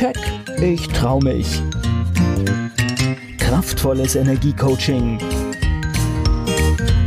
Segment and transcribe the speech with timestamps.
[0.00, 0.16] Keck,
[0.62, 1.60] ich trau mich.
[3.36, 5.18] Kraftvolles Energiecoaching.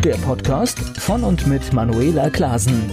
[0.04, 2.92] Der Podcast von und mit Manuela Klasen.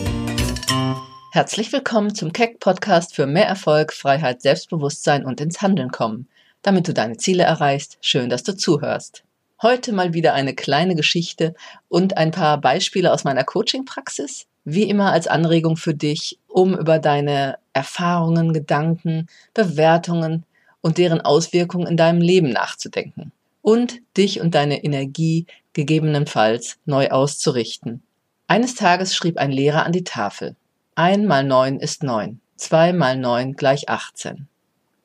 [1.32, 6.28] Herzlich willkommen zum Keck Podcast für mehr Erfolg, Freiheit, Selbstbewusstsein und ins Handeln kommen.
[6.62, 9.24] Damit du deine Ziele erreichst, schön, dass du zuhörst.
[9.60, 11.54] Heute mal wieder eine kleine Geschichte
[11.88, 14.46] und ein paar Beispiele aus meiner Coaching-Praxis.
[14.64, 20.44] Wie immer als Anregung für dich, um über deine Erfahrungen, Gedanken, Bewertungen
[20.80, 28.02] und deren Auswirkungen in deinem Leben nachzudenken und dich und deine Energie gegebenenfalls neu auszurichten.
[28.48, 30.56] Eines Tages schrieb ein Lehrer an die Tafel.
[30.94, 32.40] Ein mal neun ist neun.
[32.56, 34.48] Zwei mal neun gleich achtzehn.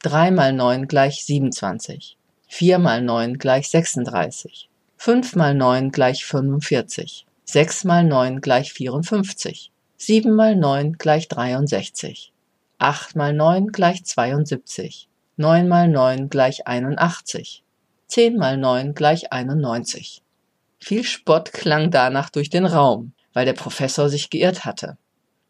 [0.02, 2.18] Drei mal neun gleich siebenundzwanzig.
[2.48, 4.70] Vier mal neun gleich sechsunddreißig.
[4.98, 7.26] Fünf mal neun gleich fünfundvierzig.
[7.44, 9.72] Sechs mal neun gleich vierundfünfzig.
[9.98, 12.32] Sieben mal neun gleich dreiundsechzig.
[12.78, 15.08] Acht mal neun gleich zweiundsiebzig.
[15.38, 17.64] Neun mal neun gleich einundachtzig.
[18.08, 20.22] Zehn mal neun gleich einundneunzig.
[20.80, 24.98] Viel Spott klang danach durch den Raum, weil der Professor sich geirrt hatte.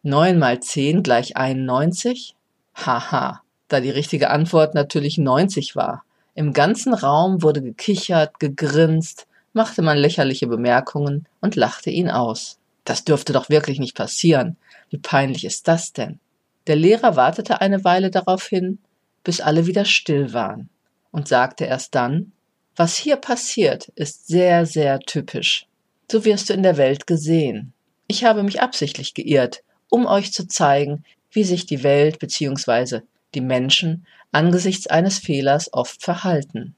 [0.03, 2.35] Neun mal zehn gleich einundneunzig?
[2.75, 6.03] Haha, da die richtige Antwort natürlich neunzig war.
[6.35, 12.59] Im ganzen Raum wurde gekichert, gegrinst, machte man lächerliche Bemerkungen und lachte ihn aus.
[12.83, 14.57] Das dürfte doch wirklich nicht passieren.
[14.89, 16.19] Wie peinlich ist das denn?
[16.67, 18.79] Der Lehrer wartete eine Weile darauf hin,
[19.23, 20.69] bis alle wieder still waren,
[21.11, 22.31] und sagte erst dann,
[22.75, 25.67] was hier passiert, ist sehr, sehr typisch.
[26.11, 27.73] So wirst du in der Welt gesehen.
[28.07, 33.01] Ich habe mich absichtlich geirrt, um euch zu zeigen, wie sich die Welt bzw.
[33.33, 36.75] die Menschen angesichts eines Fehlers oft verhalten.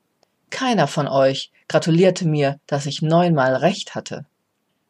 [0.50, 4.26] Keiner von euch gratulierte mir, dass ich neunmal recht hatte.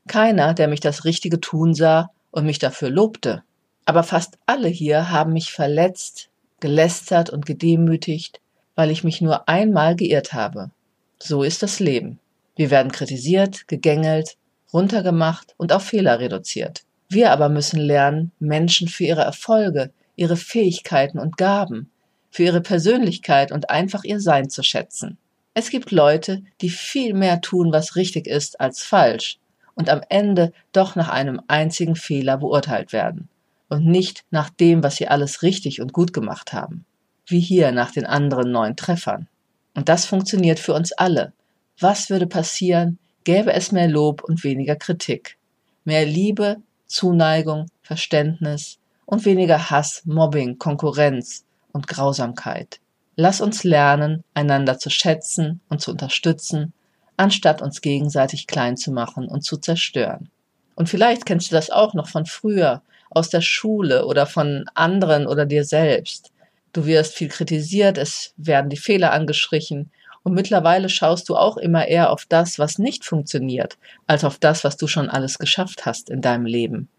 [0.07, 3.43] Keiner, der mich das Richtige tun sah und mich dafür lobte.
[3.87, 6.27] Aber fast alle hier haben mich verletzt,
[6.59, 8.41] gelästert und gedemütigt,
[8.75, 10.71] weil ich mich nur einmal geirrt habe.
[11.19, 12.19] So ist das Leben.
[12.57, 14.35] Wir werden kritisiert, gegängelt,
[14.73, 16.83] runtergemacht und auf Fehler reduziert.
[17.07, 21.89] Wir aber müssen lernen, Menschen für ihre Erfolge, ihre Fähigkeiten und Gaben,
[22.29, 25.17] für ihre Persönlichkeit und einfach ihr Sein zu schätzen.
[25.53, 29.39] Es gibt Leute, die viel mehr tun, was richtig ist, als falsch
[29.75, 33.29] und am Ende doch nach einem einzigen Fehler beurteilt werden
[33.69, 36.85] und nicht nach dem, was sie alles richtig und gut gemacht haben,
[37.25, 39.27] wie hier nach den anderen neun Treffern.
[39.75, 41.33] Und das funktioniert für uns alle.
[41.79, 45.37] Was würde passieren, gäbe es mehr Lob und weniger Kritik,
[45.85, 46.57] mehr Liebe,
[46.87, 52.79] Zuneigung, Verständnis und weniger Hass, Mobbing, Konkurrenz und Grausamkeit.
[53.15, 56.73] Lass uns lernen, einander zu schätzen und zu unterstützen,
[57.17, 60.29] anstatt uns gegenseitig klein zu machen und zu zerstören.
[60.75, 65.27] Und vielleicht kennst du das auch noch von früher, aus der Schule oder von anderen
[65.27, 66.31] oder dir selbst.
[66.73, 69.91] Du wirst viel kritisiert, es werden die Fehler angestrichen
[70.23, 74.63] und mittlerweile schaust du auch immer eher auf das, was nicht funktioniert, als auf das,
[74.63, 76.89] was du schon alles geschafft hast in deinem Leben.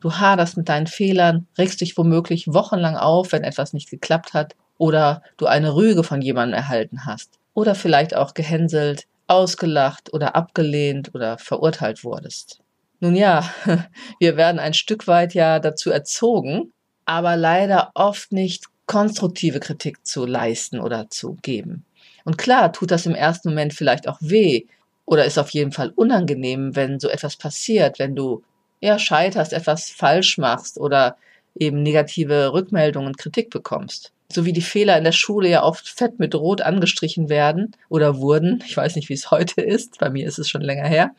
[0.00, 4.54] Du haderst mit deinen Fehlern, regst dich womöglich wochenlang auf, wenn etwas nicht geklappt hat
[4.78, 11.14] oder du eine Rüge von jemandem erhalten hast oder vielleicht auch gehänselt, ausgelacht oder abgelehnt
[11.14, 12.60] oder verurteilt wurdest.
[13.00, 13.48] Nun ja,
[14.18, 16.72] wir werden ein Stück weit ja dazu erzogen,
[17.04, 21.84] aber leider oft nicht konstruktive Kritik zu leisten oder zu geben.
[22.24, 24.64] Und klar tut das im ersten Moment vielleicht auch weh
[25.04, 28.42] oder ist auf jeden Fall unangenehm, wenn so etwas passiert, wenn du
[28.80, 31.16] ja scheiterst, etwas falsch machst oder
[31.54, 35.88] eben negative Rückmeldungen und Kritik bekommst so wie die Fehler in der Schule ja oft
[35.88, 38.62] fett mit Rot angestrichen werden oder wurden.
[38.66, 39.98] Ich weiß nicht, wie es heute ist.
[39.98, 41.14] Bei mir ist es schon länger her.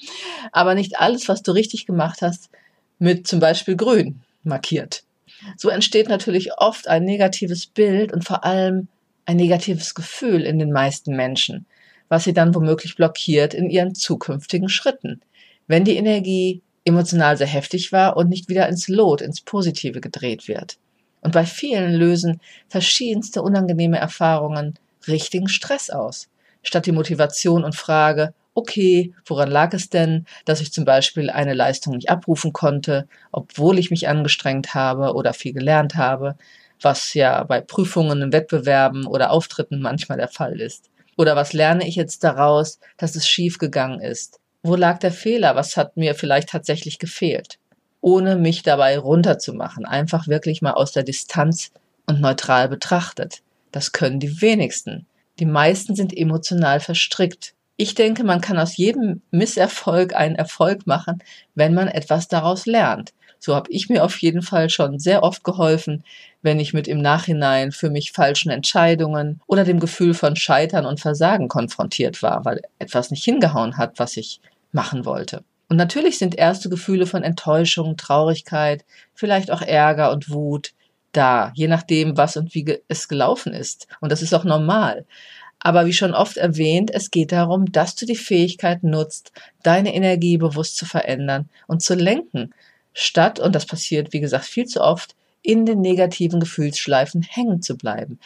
[0.52, 2.50] Aber nicht alles, was du richtig gemacht hast,
[3.00, 5.04] mit zum Beispiel Grün markiert.
[5.58, 8.88] So entsteht natürlich oft ein negatives Bild und vor allem
[9.26, 11.66] ein negatives Gefühl in den meisten Menschen,
[12.10, 15.22] was sie dann womöglich blockiert in ihren zukünftigen Schritten,
[15.68, 20.48] wenn die Energie emotional sehr heftig war und nicht wieder ins Lot, ins Positive gedreht
[20.48, 20.78] wird.
[21.22, 24.76] Und bei vielen lösen verschiedenste unangenehme Erfahrungen
[25.08, 26.30] richtigen Stress aus.
[26.64, 31.54] Statt die Motivation und Frage, okay, woran lag es denn, dass ich zum Beispiel eine
[31.54, 36.36] Leistung nicht abrufen konnte, obwohl ich mich angestrengt habe oder viel gelernt habe,
[36.82, 40.90] was ja bei Prüfungen, Wettbewerben oder Auftritten manchmal der Fall ist.
[41.18, 44.40] Oder was lerne ich jetzt daraus, dass es schief gegangen ist?
[44.64, 45.56] Wo lag der Fehler?
[45.56, 47.60] Was hat mir vielleicht tatsächlich gefehlt?
[48.02, 51.72] Ohne mich dabei runterzumachen, einfach wirklich mal aus der Distanz
[52.06, 53.42] und neutral betrachtet.
[53.72, 55.06] Das können die wenigsten.
[55.40, 57.54] Die meisten sind emotional verstrickt.
[57.78, 61.24] Ich denke, man kann aus jedem Misserfolg einen Erfolg machen,
[61.56, 63.14] wenn man etwas daraus lernt.
[63.40, 66.04] So habe ich mir auf jeden Fall schon sehr oft geholfen,
[66.42, 71.00] wenn ich mit im Nachhinein für mich falschen Entscheidungen oder dem Gefühl von Scheitern und
[71.00, 74.42] Versagen konfrontiert war, weil etwas nicht hingehauen hat, was ich
[74.74, 75.44] machen wollte.
[75.70, 78.84] Und natürlich sind erste Gefühle von Enttäuschung, Traurigkeit,
[79.14, 80.74] vielleicht auch Ärger und Wut
[81.12, 83.88] da, je nachdem, was und wie es gelaufen ist.
[84.00, 85.06] Und das ist auch normal.
[85.60, 89.32] Aber wie schon oft erwähnt, es geht darum, dass du die Fähigkeit nutzt,
[89.64, 92.54] deine Energie bewusst zu verändern und zu lenken,
[92.94, 97.78] statt, und das passiert, wie gesagt, viel zu oft, in den negativen Gefühlsschleifen hängen zu
[97.78, 98.20] bleiben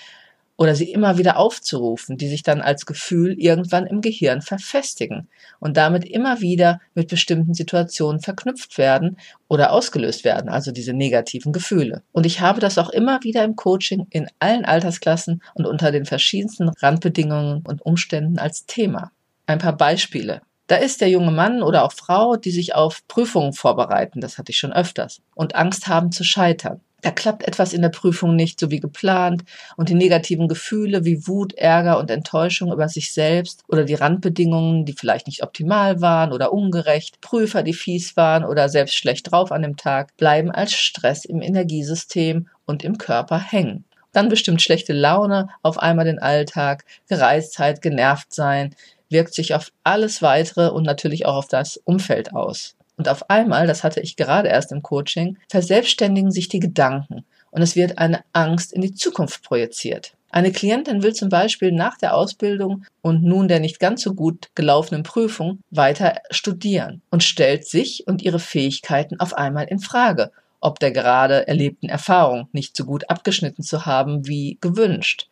[0.55, 5.27] oder sie immer wieder aufzurufen, die sich dann als Gefühl irgendwann im Gehirn verfestigen
[5.59, 9.17] und damit immer wieder mit bestimmten Situationen verknüpft werden
[9.47, 12.03] oder ausgelöst werden, also diese negativen Gefühle.
[12.11, 16.05] Und ich habe das auch immer wieder im Coaching in allen Altersklassen und unter den
[16.05, 19.11] verschiedensten Randbedingungen und Umständen als Thema.
[19.47, 20.41] Ein paar Beispiele.
[20.67, 24.51] Da ist der junge Mann oder auch Frau, die sich auf Prüfungen vorbereiten, das hatte
[24.51, 28.59] ich schon öfters, und Angst haben zu scheitern da klappt etwas in der Prüfung nicht
[28.59, 29.43] so wie geplant
[29.75, 34.85] und die negativen Gefühle wie Wut, Ärger und Enttäuschung über sich selbst oder die Randbedingungen,
[34.85, 39.51] die vielleicht nicht optimal waren oder ungerecht, Prüfer, die fies waren oder selbst schlecht drauf
[39.51, 43.83] an dem Tag, bleiben als Stress im Energiesystem und im Körper hängen.
[44.13, 48.75] Dann bestimmt schlechte Laune auf einmal den Alltag, Gereiztheit, genervt sein,
[49.09, 52.75] wirkt sich auf alles weitere und natürlich auch auf das Umfeld aus.
[52.97, 57.61] Und auf einmal, das hatte ich gerade erst im Coaching, verselbstständigen sich die Gedanken und
[57.61, 60.15] es wird eine Angst in die Zukunft projiziert.
[60.29, 64.49] Eine Klientin will zum Beispiel nach der Ausbildung und nun der nicht ganz so gut
[64.55, 70.79] gelaufenen Prüfung weiter studieren und stellt sich und ihre Fähigkeiten auf einmal in Frage, ob
[70.79, 75.29] der gerade erlebten Erfahrung nicht so gut abgeschnitten zu haben wie gewünscht.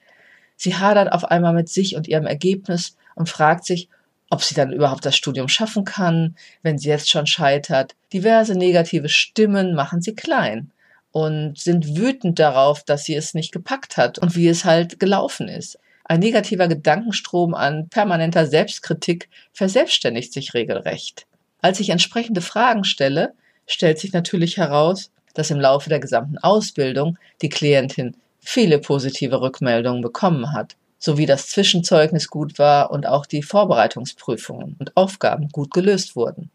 [0.55, 3.89] Sie hadert auf einmal mit sich und ihrem Ergebnis und fragt sich,
[4.31, 7.95] ob sie dann überhaupt das Studium schaffen kann, wenn sie jetzt schon scheitert.
[8.13, 10.71] Diverse negative Stimmen machen sie klein
[11.11, 15.49] und sind wütend darauf, dass sie es nicht gepackt hat und wie es halt gelaufen
[15.49, 15.77] ist.
[16.05, 21.27] Ein negativer Gedankenstrom an permanenter Selbstkritik verselbstständigt sich regelrecht.
[21.61, 23.33] Als ich entsprechende Fragen stelle,
[23.67, 30.01] stellt sich natürlich heraus, dass im Laufe der gesamten Ausbildung die Klientin viele positive Rückmeldungen
[30.01, 36.15] bekommen hat sowie das Zwischenzeugnis gut war und auch die Vorbereitungsprüfungen und Aufgaben gut gelöst
[36.15, 36.51] wurden.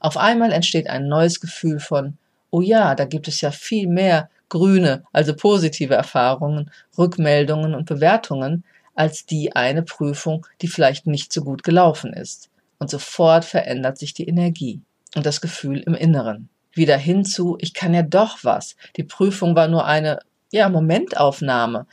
[0.00, 2.16] Auf einmal entsteht ein neues Gefühl von,
[2.50, 8.64] oh ja, da gibt es ja viel mehr grüne, also positive Erfahrungen, Rückmeldungen und Bewertungen
[8.94, 12.50] als die eine Prüfung, die vielleicht nicht so gut gelaufen ist.
[12.78, 14.80] Und sofort verändert sich die Energie
[15.16, 16.48] und das Gefühl im Inneren.
[16.72, 18.76] Wieder hinzu, ich kann ja doch was.
[18.96, 20.20] Die Prüfung war nur eine,
[20.52, 21.86] ja, Momentaufnahme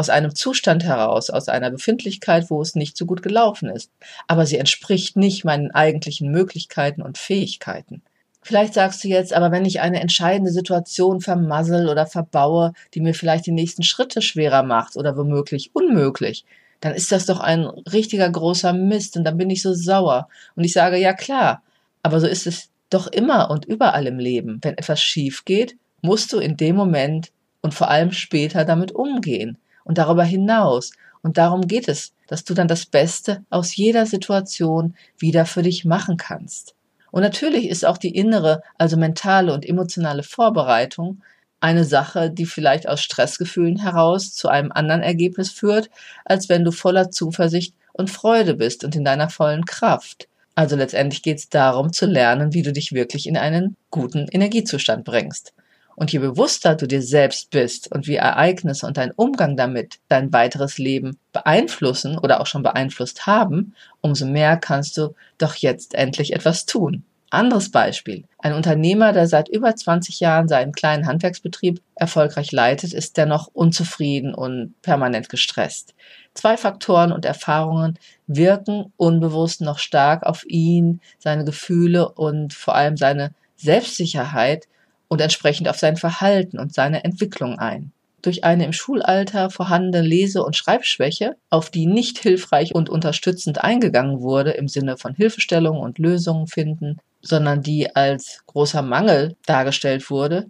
[0.00, 3.92] aus einem Zustand heraus, aus einer Befindlichkeit, wo es nicht so gut gelaufen ist.
[4.26, 8.00] Aber sie entspricht nicht meinen eigentlichen Möglichkeiten und Fähigkeiten.
[8.40, 13.12] Vielleicht sagst du jetzt, aber wenn ich eine entscheidende Situation vermassel oder verbaue, die mir
[13.12, 16.46] vielleicht die nächsten Schritte schwerer macht oder womöglich unmöglich,
[16.80, 20.28] dann ist das doch ein richtiger großer Mist und dann bin ich so sauer.
[20.56, 21.62] Und ich sage, ja klar,
[22.02, 24.60] aber so ist es doch immer und überall im Leben.
[24.62, 29.58] Wenn etwas schief geht, musst du in dem Moment und vor allem später damit umgehen
[29.84, 30.92] und darüber hinaus.
[31.22, 35.84] Und darum geht es, dass du dann das Beste aus jeder Situation wieder für dich
[35.84, 36.74] machen kannst.
[37.10, 41.22] Und natürlich ist auch die innere, also mentale und emotionale Vorbereitung
[41.60, 45.90] eine Sache, die vielleicht aus Stressgefühlen heraus zu einem anderen Ergebnis führt,
[46.24, 50.28] als wenn du voller Zuversicht und Freude bist und in deiner vollen Kraft.
[50.54, 55.04] Also letztendlich geht es darum zu lernen, wie du dich wirklich in einen guten Energiezustand
[55.04, 55.52] bringst.
[56.00, 60.32] Und je bewusster du dir selbst bist und wie Ereignisse und dein Umgang damit dein
[60.32, 66.32] weiteres Leben beeinflussen oder auch schon beeinflusst haben, umso mehr kannst du doch jetzt endlich
[66.32, 67.04] etwas tun.
[67.28, 68.24] Anderes Beispiel.
[68.38, 74.34] Ein Unternehmer, der seit über 20 Jahren seinen kleinen Handwerksbetrieb erfolgreich leitet, ist dennoch unzufrieden
[74.34, 75.94] und permanent gestresst.
[76.32, 82.96] Zwei Faktoren und Erfahrungen wirken unbewusst noch stark auf ihn, seine Gefühle und vor allem
[82.96, 84.66] seine Selbstsicherheit
[85.10, 87.92] und entsprechend auf sein Verhalten und seine Entwicklung ein.
[88.22, 94.20] Durch eine im Schulalter vorhandene Lese- und Schreibschwäche, auf die nicht hilfreich und unterstützend eingegangen
[94.20, 100.46] wurde im Sinne von Hilfestellung und Lösungen finden, sondern die als großer Mangel dargestellt wurde,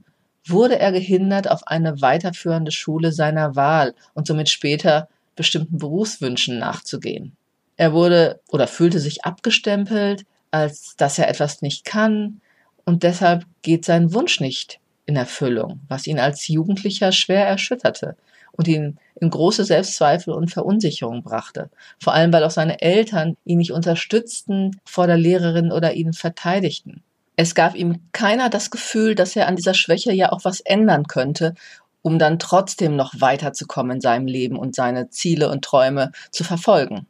[0.47, 7.37] wurde er gehindert, auf eine weiterführende Schule seiner Wahl und somit später bestimmten Berufswünschen nachzugehen.
[7.77, 12.41] Er wurde oder fühlte sich abgestempelt, als dass er etwas nicht kann,
[12.85, 18.17] und deshalb geht sein Wunsch nicht in Erfüllung, was ihn als Jugendlicher schwer erschütterte
[18.53, 21.71] und ihn in große Selbstzweifel und Verunsicherung brachte.
[21.99, 27.03] Vor allem, weil auch seine Eltern ihn nicht unterstützten vor der Lehrerin oder ihn verteidigten.
[27.37, 31.07] Es gab ihm keiner das Gefühl, dass er an dieser Schwäche ja auch was ändern
[31.07, 31.55] könnte,
[32.03, 37.07] um dann trotzdem noch weiterzukommen in seinem Leben und seine Ziele und Träume zu verfolgen.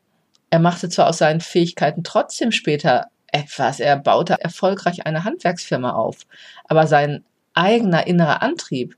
[0.51, 6.27] Er machte zwar aus seinen Fähigkeiten trotzdem später etwas, er baute erfolgreich eine Handwerksfirma auf,
[6.65, 8.97] aber sein eigener innerer Antrieb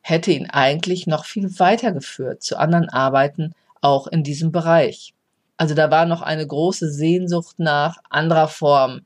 [0.00, 5.14] hätte ihn eigentlich noch viel weitergeführt zu anderen Arbeiten, auch in diesem Bereich.
[5.56, 9.02] Also da war noch eine große Sehnsucht nach anderer Form,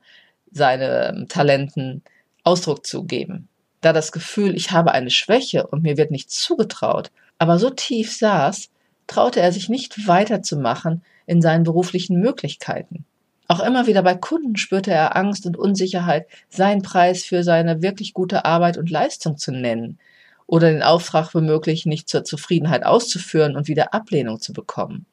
[0.51, 2.03] seinen Talenten
[2.43, 3.47] Ausdruck zu geben.
[3.81, 8.17] Da das Gefühl, ich habe eine Schwäche und mir wird nicht zugetraut, aber so tief
[8.17, 8.69] saß,
[9.05, 13.05] traute er sich nicht weiterzumachen in seinen beruflichen Möglichkeiten.
[13.47, 18.13] Auch immer wieder bei Kunden spürte er Angst und Unsicherheit, seinen Preis für seine wirklich
[18.13, 19.99] gute Arbeit und Leistung zu nennen
[20.47, 25.05] oder den Auftrag womöglich nicht zur Zufriedenheit auszuführen und wieder Ablehnung zu bekommen.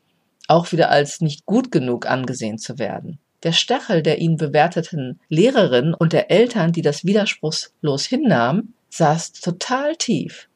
[0.49, 3.19] Auch wieder als nicht gut genug angesehen zu werden.
[3.43, 9.97] Der Stachel der ihn bewerteten Lehrerin und der Eltern, die das widerspruchslos hinnahmen, saß total
[9.97, 10.49] tief.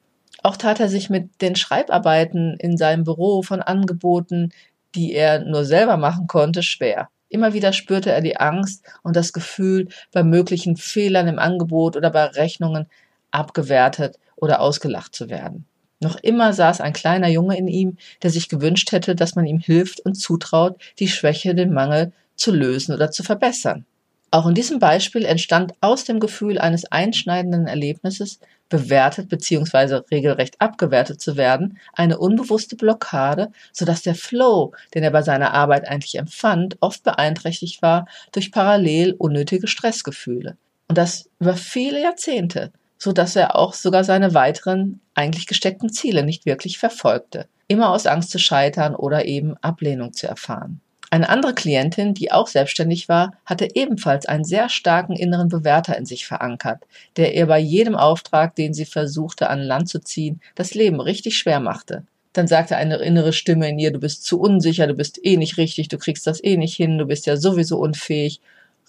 [0.43, 4.51] Auch tat er sich mit den Schreibarbeiten in seinem Büro von Angeboten,
[4.95, 7.09] die er nur selber machen konnte, schwer.
[7.29, 12.11] Immer wieder spürte er die Angst und das Gefühl, bei möglichen Fehlern im Angebot oder
[12.11, 12.87] bei Rechnungen
[13.31, 15.67] abgewertet oder ausgelacht zu werden.
[16.01, 19.59] Noch immer saß ein kleiner Junge in ihm, der sich gewünscht hätte, dass man ihm
[19.59, 23.85] hilft und zutraut, die Schwäche, den Mangel zu lösen oder zu verbessern.
[24.31, 30.03] Auch in diesem Beispiel entstand aus dem Gefühl eines einschneidenden Erlebnisses, bewertet bzw.
[30.11, 35.89] regelrecht abgewertet zu werden, eine unbewusste Blockade, sodass der Flow, den er bei seiner Arbeit
[35.89, 40.57] eigentlich empfand, oft beeinträchtigt war durch parallel unnötige Stressgefühle.
[40.89, 46.23] Und das über viele Jahrzehnte, so dass er auch sogar seine weiteren eigentlich gesteckten Ziele
[46.23, 50.81] nicht wirklich verfolgte, immer aus Angst zu scheitern oder eben Ablehnung zu erfahren.
[51.11, 56.05] Eine andere Klientin, die auch selbstständig war, hatte ebenfalls einen sehr starken inneren Bewerter in
[56.05, 56.85] sich verankert,
[57.17, 61.39] der ihr bei jedem Auftrag, den sie versuchte an Land zu ziehen, das Leben richtig
[61.39, 62.05] schwer machte.
[62.35, 65.57] Dann sagte eine innere Stimme in ihr, du bist zu unsicher, du bist eh nicht
[65.57, 68.41] richtig, du kriegst das eh nicht hin, du bist ja sowieso unfähig.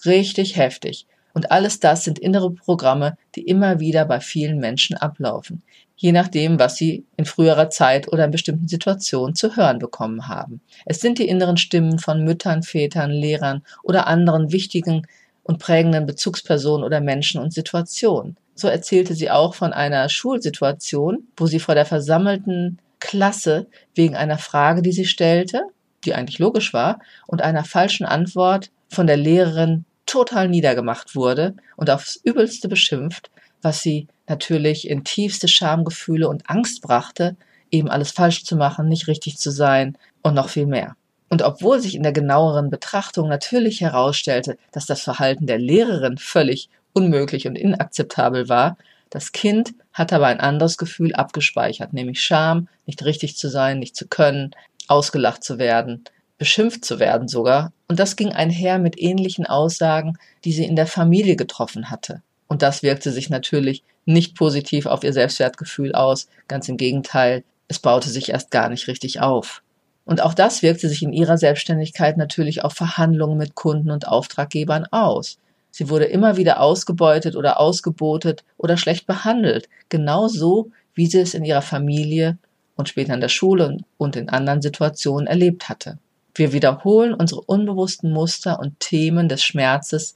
[0.06, 1.08] Richtig heftig.
[1.34, 5.64] Und alles das sind innere Programme, die immer wieder bei vielen Menschen ablaufen
[6.02, 10.62] je nachdem, was sie in früherer Zeit oder in bestimmten Situationen zu hören bekommen haben.
[10.86, 15.06] Es sind die inneren Stimmen von Müttern, Vätern, Lehrern oder anderen wichtigen
[15.44, 18.38] und prägenden Bezugspersonen oder Menschen und Situationen.
[18.56, 24.38] So erzählte sie auch von einer Schulsituation, wo sie vor der versammelten Klasse wegen einer
[24.38, 25.64] Frage, die sie stellte,
[26.06, 31.90] die eigentlich logisch war, und einer falschen Antwort von der Lehrerin total niedergemacht wurde und
[31.90, 33.30] aufs übelste beschimpft,
[33.62, 37.36] was sie natürlich in tiefste Schamgefühle und Angst brachte,
[37.72, 40.96] eben alles falsch zu machen, nicht richtig zu sein und noch viel mehr.
[41.30, 46.70] Und obwohl sich in der genaueren Betrachtung natürlich herausstellte, dass das Verhalten der Lehrerin völlig
[46.94, 48.78] unmöglich und inakzeptabel war,
[49.12, 53.96] das Kind hatte aber ein anderes Gefühl abgespeichert, nämlich Scham, nicht richtig zu sein, nicht
[53.96, 54.52] zu können,
[54.88, 56.04] ausgelacht zu werden,
[56.38, 57.74] beschimpft zu werden sogar.
[57.88, 62.22] Und das ging einher mit ähnlichen Aussagen, die sie in der Familie getroffen hatte.
[62.50, 66.28] Und das wirkte sich natürlich nicht positiv auf ihr Selbstwertgefühl aus.
[66.50, 69.62] Ganz im Gegenteil, es baute sich erst gar nicht richtig auf.
[70.04, 74.88] Und auch das wirkte sich in ihrer Selbstständigkeit natürlich auf Verhandlungen mit Kunden und Auftraggebern
[74.90, 75.38] aus.
[75.70, 81.46] Sie wurde immer wieder ausgebeutet oder ausgebotet oder schlecht behandelt, genauso wie sie es in
[81.46, 82.40] ihrer Familie
[82.76, 86.00] und später in der Schule und in anderen Situationen erlebt hatte.
[86.34, 90.16] Wir wiederholen unsere unbewussten Muster und Themen des Schmerzes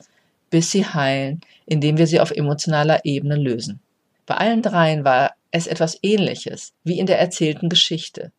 [0.54, 3.80] bis sie heilen, indem wir sie auf emotionaler Ebene lösen.
[4.28, 8.32] Bei allen dreien war es etwas Ähnliches, wie in der erzählten Geschichte.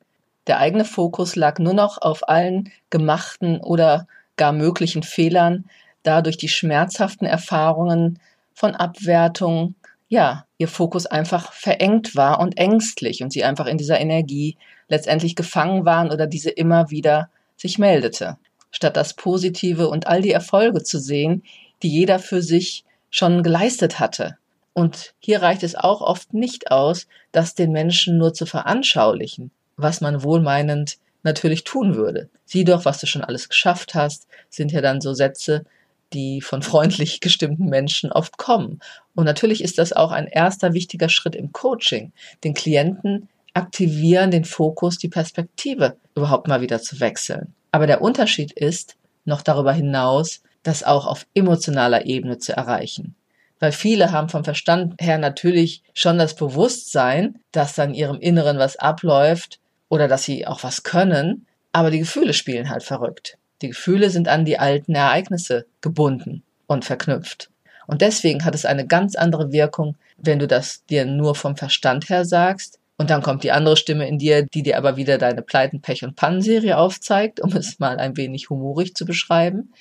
[0.47, 4.07] Der eigene Fokus lag nur noch auf allen gemachten oder
[4.37, 5.65] gar möglichen Fehlern,
[6.05, 8.21] da durch die schmerzhaften Erfahrungen
[8.53, 9.75] von Abwertung,
[10.09, 14.57] ja, ihr Fokus einfach verengt war und ängstlich und sie einfach in dieser Energie
[14.87, 18.37] letztendlich gefangen waren oder diese immer wieder sich meldete.
[18.71, 21.43] Statt das Positive und all die Erfolge zu sehen,
[21.85, 24.39] die jeder für sich schon geleistet hatte.
[24.73, 30.01] Und hier reicht es auch oft nicht aus, das den Menschen nur zu veranschaulichen, was
[30.01, 32.29] man wohlmeinend natürlich tun würde.
[32.45, 35.65] Sieh doch, was du schon alles geschafft hast, sind ja dann so Sätze,
[36.13, 38.81] die von freundlich gestimmten Menschen oft kommen.
[39.15, 42.13] Und natürlich ist das auch ein erster wichtiger Schritt im Coaching,
[42.43, 47.55] den Klienten aktivieren, den Fokus, die Perspektive überhaupt mal wieder zu wechseln.
[47.71, 53.15] Aber der Unterschied ist noch darüber hinaus, das auch auf emotionaler Ebene zu erreichen.
[53.61, 58.77] Weil viele haben vom Verstand her natürlich schon das Bewusstsein, dass dann ihrem Inneren was
[58.77, 63.39] abläuft oder dass sie auch was können, aber die Gefühle spielen halt verrückt.
[63.63, 67.51] Die Gefühle sind an die alten Ereignisse gebunden und verknüpft.
[67.87, 72.09] Und deswegen hat es eine ganz andere Wirkung, wenn du das dir nur vom Verstand
[72.09, 72.79] her sagst.
[72.97, 76.05] Und dann kommt die andere Stimme in dir, die dir aber wieder deine Pleiten, Pech
[76.05, 79.73] und Pannenserie aufzeigt, um es mal ein wenig humorig zu beschreiben.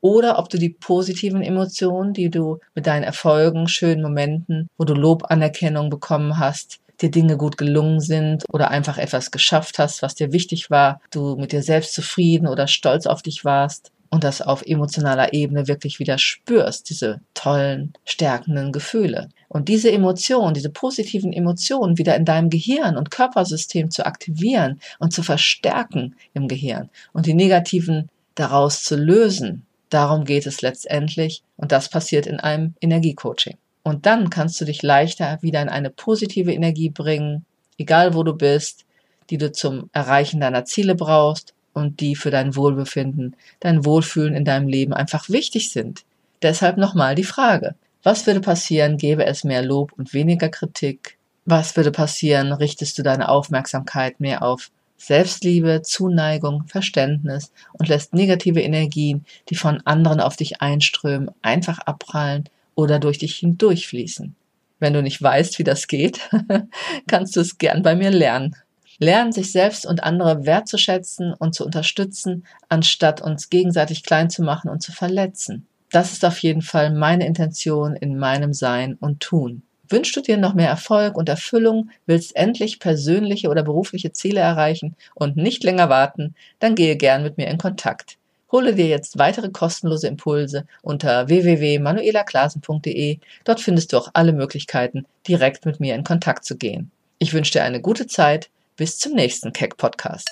[0.00, 4.94] Oder ob du die positiven Emotionen, die du mit deinen Erfolgen, schönen Momenten, wo du
[4.94, 10.14] Lob, Anerkennung bekommen hast, dir Dinge gut gelungen sind oder einfach etwas geschafft hast, was
[10.14, 14.42] dir wichtig war, du mit dir selbst zufrieden oder stolz auf dich warst und das
[14.42, 19.28] auf emotionaler Ebene wirklich wieder spürst, diese tollen, stärkenden Gefühle.
[19.48, 25.12] Und diese Emotionen, diese positiven Emotionen wieder in deinem Gehirn und Körpersystem zu aktivieren und
[25.12, 31.72] zu verstärken im Gehirn und die negativen daraus zu lösen, darum geht es letztendlich und
[31.72, 33.58] das passiert in einem Energiecoaching.
[33.82, 37.44] Und dann kannst du dich leichter wieder in eine positive Energie bringen,
[37.78, 38.84] egal wo du bist,
[39.30, 44.44] die du zum Erreichen deiner Ziele brauchst und die für dein Wohlbefinden, dein Wohlfühlen in
[44.44, 46.04] deinem Leben einfach wichtig sind.
[46.42, 51.18] Deshalb nochmal die Frage, was würde passieren, gäbe es mehr Lob und weniger Kritik?
[51.44, 54.70] Was würde passieren, richtest du deine Aufmerksamkeit mehr auf
[55.00, 62.50] Selbstliebe, Zuneigung, Verständnis und lässt negative Energien, die von anderen auf dich einströmen, einfach abprallen
[62.74, 64.36] oder durch dich hindurchfließen.
[64.78, 66.28] Wenn du nicht weißt, wie das geht,
[67.06, 68.56] kannst du es gern bei mir lernen.
[68.98, 74.70] Lernen, sich selbst und andere wertzuschätzen und zu unterstützen, anstatt uns gegenseitig klein zu machen
[74.70, 75.66] und zu verletzen.
[75.90, 79.62] Das ist auf jeden Fall meine Intention in meinem Sein und Tun.
[79.90, 84.94] Wünschst du dir noch mehr Erfolg und Erfüllung, willst endlich persönliche oder berufliche Ziele erreichen
[85.14, 88.16] und nicht länger warten, dann gehe gern mit mir in Kontakt.
[88.52, 93.18] Hole dir jetzt weitere kostenlose Impulse unter www.manuelaklasen.de.
[93.44, 96.90] Dort findest du auch alle Möglichkeiten, direkt mit mir in Kontakt zu gehen.
[97.18, 98.48] Ich wünsche dir eine gute Zeit.
[98.76, 100.28] Bis zum nächsten Keck Podcast.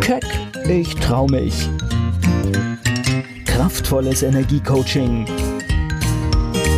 [0.00, 0.26] Keck,
[0.68, 1.54] ich trau mich.
[3.46, 5.53] Kraftvolles Energiecoaching.